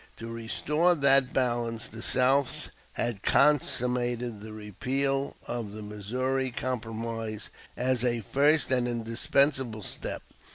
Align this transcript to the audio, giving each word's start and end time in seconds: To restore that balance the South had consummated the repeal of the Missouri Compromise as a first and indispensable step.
To 0.17 0.31
restore 0.31 0.95
that 0.95 1.31
balance 1.31 1.87
the 1.87 2.01
South 2.01 2.71
had 2.93 3.21
consummated 3.21 4.41
the 4.41 4.51
repeal 4.51 5.35
of 5.47 5.73
the 5.73 5.83
Missouri 5.83 6.49
Compromise 6.49 7.51
as 7.77 8.03
a 8.03 8.21
first 8.21 8.71
and 8.71 8.87
indispensable 8.87 9.83
step. 9.83 10.23